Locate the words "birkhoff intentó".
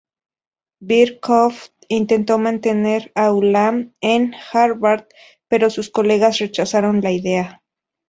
0.79-2.39